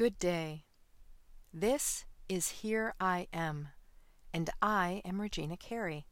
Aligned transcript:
Good 0.00 0.18
day. 0.18 0.64
This 1.52 2.06
is 2.26 2.62
Here 2.62 2.94
I 2.98 3.26
Am, 3.34 3.68
and 4.32 4.48
I 4.62 5.02
am 5.04 5.20
Regina 5.20 5.58
Carey. 5.58 6.06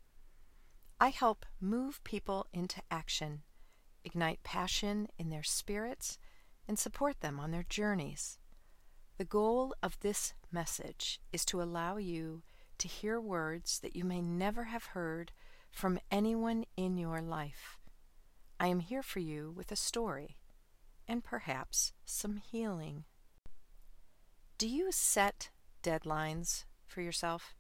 I 1.00 1.08
help 1.08 1.46
move 1.58 2.04
people 2.04 2.46
into 2.52 2.82
action, 2.90 3.44
ignite 4.04 4.42
passion 4.42 5.08
in 5.18 5.30
their 5.30 5.42
spirits, 5.42 6.18
and 6.68 6.78
support 6.78 7.22
them 7.22 7.40
on 7.40 7.50
their 7.50 7.64
journeys. 7.66 8.38
The 9.16 9.24
goal 9.24 9.74
of 9.82 9.98
this 10.00 10.34
message 10.52 11.22
is 11.32 11.46
to 11.46 11.62
allow 11.62 11.96
you 11.96 12.42
to 12.76 12.88
hear 12.88 13.18
words 13.18 13.80
that 13.80 13.96
you 13.96 14.04
may 14.04 14.20
never 14.20 14.64
have 14.64 14.84
heard 14.92 15.32
from 15.70 15.98
anyone 16.10 16.66
in 16.76 16.98
your 16.98 17.22
life. 17.22 17.78
I 18.60 18.66
am 18.66 18.80
here 18.80 19.02
for 19.02 19.20
you 19.20 19.50
with 19.56 19.72
a 19.72 19.76
story 19.76 20.36
and 21.08 21.24
perhaps 21.24 21.94
some 22.04 22.36
healing. 22.36 23.06
Do 24.58 24.66
you 24.66 24.90
set 24.90 25.50
deadlines 25.84 26.64
for 26.84 27.00
yourself? 27.00 27.54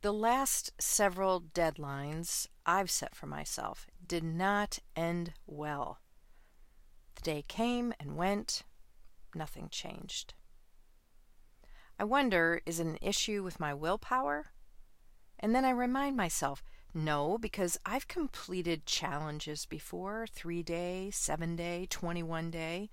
The 0.00 0.10
last 0.10 0.72
several 0.80 1.42
deadlines 1.42 2.46
I've 2.64 2.90
set 2.90 3.14
for 3.14 3.26
myself 3.26 3.86
did 4.08 4.24
not 4.24 4.78
end 4.96 5.34
well. 5.46 5.98
The 7.16 7.20
day 7.20 7.44
came 7.46 7.92
and 8.00 8.16
went, 8.16 8.62
nothing 9.34 9.68
changed. 9.70 10.32
I 11.98 12.04
wonder, 12.04 12.62
is 12.64 12.80
it 12.80 12.86
an 12.86 12.98
issue 13.02 13.42
with 13.42 13.60
my 13.60 13.74
willpower? 13.74 14.46
And 15.38 15.54
then 15.54 15.66
I 15.66 15.70
remind 15.72 16.16
myself, 16.16 16.62
no, 16.94 17.36
because 17.36 17.76
I've 17.84 18.08
completed 18.08 18.86
challenges 18.86 19.66
before 19.66 20.26
three 20.26 20.62
day, 20.62 21.10
seven 21.12 21.54
day, 21.54 21.86
21 21.90 22.50
day 22.50 22.88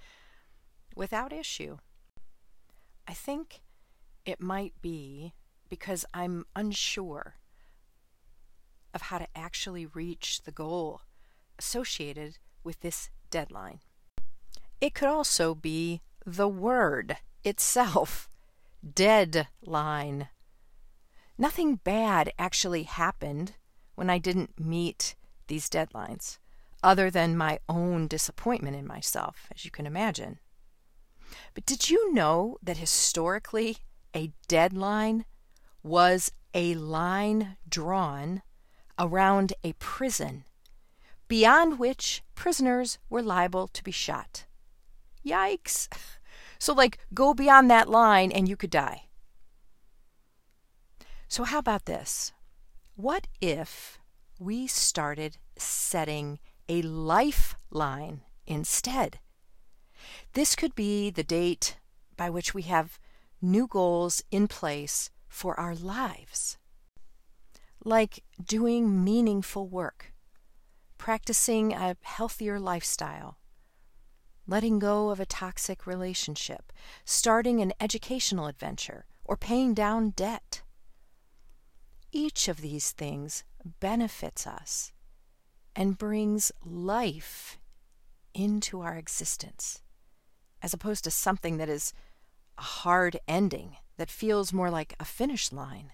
without 0.97 1.31
issue. 1.31 1.77
I 3.09 3.13
think 3.13 3.61
it 4.23 4.39
might 4.39 4.79
be 4.83 5.33
because 5.67 6.05
I'm 6.13 6.45
unsure 6.55 7.37
of 8.93 9.01
how 9.01 9.17
to 9.17 9.27
actually 9.35 9.87
reach 9.87 10.43
the 10.43 10.51
goal 10.51 11.01
associated 11.57 12.37
with 12.63 12.81
this 12.81 13.09
deadline. 13.31 13.79
It 14.79 14.93
could 14.93 15.07
also 15.07 15.55
be 15.55 16.01
the 16.23 16.47
word 16.47 17.17
itself 17.43 18.29
deadline. 18.93 20.29
Nothing 21.35 21.77
bad 21.77 22.31
actually 22.37 22.83
happened 22.83 23.53
when 23.95 24.11
I 24.11 24.19
didn't 24.19 24.59
meet 24.59 25.15
these 25.47 25.67
deadlines, 25.67 26.37
other 26.83 27.09
than 27.09 27.35
my 27.35 27.57
own 27.67 28.05
disappointment 28.05 28.75
in 28.75 28.85
myself, 28.85 29.47
as 29.51 29.65
you 29.65 29.71
can 29.71 29.87
imagine. 29.87 30.37
But 31.53 31.65
did 31.65 31.89
you 31.89 32.13
know 32.13 32.57
that 32.61 32.77
historically 32.77 33.77
a 34.15 34.31
deadline 34.47 35.25
was 35.83 36.31
a 36.53 36.75
line 36.75 37.57
drawn 37.67 38.41
around 38.97 39.53
a 39.63 39.73
prison 39.73 40.45
beyond 41.27 41.79
which 41.79 42.23
prisoners 42.35 42.97
were 43.09 43.21
liable 43.21 43.67
to 43.67 43.83
be 43.83 43.91
shot? 43.91 44.45
Yikes! 45.25 45.87
So, 46.61 46.73
like, 46.73 46.99
go 47.13 47.33
beyond 47.33 47.71
that 47.71 47.89
line 47.89 48.33
and 48.33 48.49
you 48.49 48.57
could 48.57 48.69
die. 48.69 49.03
So, 51.29 51.45
how 51.45 51.59
about 51.59 51.85
this? 51.85 52.33
What 52.95 53.27
if 53.39 53.97
we 54.39 54.67
started 54.67 55.37
setting 55.57 56.39
a 56.67 56.81
lifeline 56.81 58.23
instead? 58.45 59.19
This 60.33 60.55
could 60.55 60.75
be 60.75 61.09
the 61.09 61.23
date 61.23 61.77
by 62.15 62.29
which 62.29 62.53
we 62.53 62.63
have 62.63 62.99
new 63.41 63.67
goals 63.67 64.21
in 64.31 64.47
place 64.47 65.09
for 65.27 65.59
our 65.59 65.75
lives, 65.75 66.57
like 67.83 68.23
doing 68.43 69.03
meaningful 69.03 69.67
work, 69.67 70.13
practicing 70.97 71.73
a 71.73 71.95
healthier 72.01 72.59
lifestyle, 72.59 73.37
letting 74.45 74.79
go 74.79 75.09
of 75.09 75.19
a 75.19 75.25
toxic 75.25 75.87
relationship, 75.87 76.71
starting 77.05 77.61
an 77.61 77.73
educational 77.79 78.47
adventure, 78.47 79.05
or 79.23 79.37
paying 79.37 79.73
down 79.73 80.09
debt. 80.11 80.61
Each 82.11 82.47
of 82.47 82.61
these 82.61 82.91
things 82.91 83.43
benefits 83.79 84.47
us 84.47 84.91
and 85.75 85.97
brings 85.97 86.51
life 86.65 87.59
into 88.33 88.81
our 88.81 88.95
existence 88.95 89.81
as 90.61 90.73
opposed 90.73 91.03
to 91.03 91.11
something 91.11 91.57
that 91.57 91.69
is 91.69 91.93
a 92.57 92.61
hard 92.61 93.19
ending 93.27 93.77
that 93.97 94.09
feels 94.09 94.53
more 94.53 94.69
like 94.69 94.95
a 94.99 95.05
finish 95.05 95.51
line. 95.51 95.91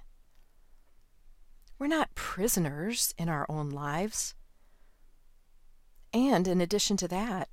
We're 1.77 1.87
not 1.87 2.15
prisoners 2.15 3.13
in 3.17 3.29
our 3.29 3.45
own 3.49 3.69
lives. 3.69 4.33
And 6.13 6.47
in 6.47 6.61
addition 6.61 6.95
to 6.97 7.07
that, 7.09 7.49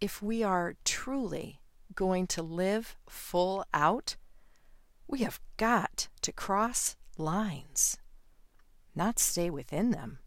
if 0.00 0.22
we 0.22 0.42
are 0.42 0.74
truly 0.84 1.60
going 1.94 2.26
to 2.28 2.42
live 2.42 2.96
full 3.08 3.64
out, 3.72 4.16
we 5.06 5.20
have 5.20 5.40
got 5.56 6.08
to 6.22 6.32
cross 6.32 6.96
lines, 7.18 7.98
not 8.94 9.18
stay 9.18 9.50
within 9.50 9.90
them. 9.90 10.18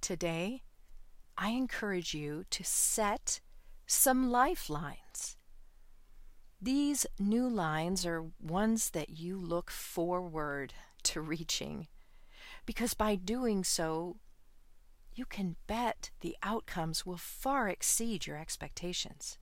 Today, 0.00 0.62
I 1.36 1.50
encourage 1.50 2.14
you 2.14 2.44
to 2.50 2.64
set 2.64 3.40
some 3.86 4.30
lifelines. 4.30 5.36
These 6.60 7.06
new 7.18 7.48
lines 7.48 8.04
are 8.04 8.30
ones 8.40 8.90
that 8.90 9.10
you 9.10 9.38
look 9.38 9.70
forward 9.70 10.74
to 11.04 11.20
reaching, 11.20 11.86
because 12.64 12.94
by 12.94 13.14
doing 13.14 13.62
so, 13.62 14.16
you 15.14 15.24
can 15.24 15.56
bet 15.66 16.10
the 16.20 16.36
outcomes 16.42 17.06
will 17.06 17.16
far 17.16 17.68
exceed 17.68 18.26
your 18.26 18.36
expectations. 18.36 19.38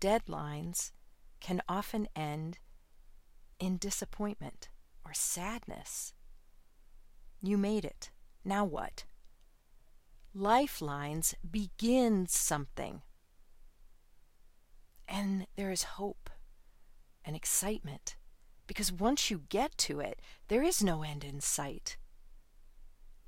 Deadlines 0.00 0.92
can 1.40 1.60
often 1.68 2.08
end 2.16 2.58
in 3.60 3.76
disappointment 3.76 4.70
or 5.04 5.12
sadness. 5.12 6.14
You 7.42 7.58
made 7.58 7.84
it. 7.84 8.10
Now 8.44 8.64
what? 8.64 9.04
Lifelines 10.34 11.34
begins 11.48 12.32
something. 12.32 13.02
And 15.06 15.46
there 15.56 15.70
is 15.70 15.82
hope 15.82 16.30
and 17.24 17.36
excitement 17.36 18.16
because 18.66 18.92
once 18.92 19.30
you 19.30 19.42
get 19.48 19.76
to 19.78 20.00
it, 20.00 20.20
there 20.48 20.62
is 20.62 20.82
no 20.82 21.02
end 21.02 21.24
in 21.24 21.40
sight. 21.40 21.96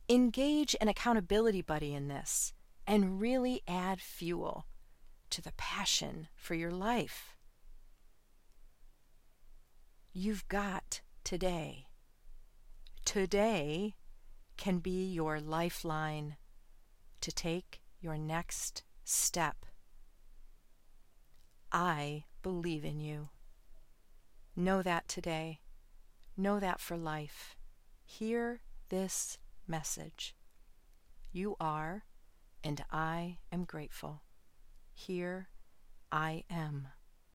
Engage 0.08 0.74
an 0.80 0.88
accountability 0.88 1.62
buddy 1.62 1.94
in 1.94 2.08
this 2.08 2.52
and 2.86 3.20
really 3.20 3.62
add 3.66 4.00
fuel 4.00 4.66
to 5.30 5.42
the 5.42 5.52
passion 5.56 6.28
for 6.34 6.54
your 6.54 6.70
life. 6.70 7.36
You've 10.12 10.48
got 10.48 11.02
today. 11.24 11.86
Today 13.04 13.94
can 14.56 14.78
be 14.78 15.12
your 15.12 15.40
lifeline 15.40 16.36
to 17.20 17.32
take 17.32 17.80
your 18.00 18.16
next 18.16 18.82
step. 19.04 19.66
I 21.72 22.24
believe 22.42 22.84
in 22.84 23.00
you. 23.00 23.28
Know 24.54 24.82
that 24.82 25.08
today. 25.08 25.60
Know 26.36 26.60
that 26.60 26.80
for 26.80 26.96
life. 26.96 27.56
Hear 28.04 28.60
this 28.88 29.38
message. 29.66 30.34
You 31.32 31.56
are, 31.60 32.04
and 32.62 32.84
I 32.90 33.38
am 33.52 33.64
grateful. 33.64 34.22
Here 34.94 35.48
I 36.10 36.44
am. 36.48 36.88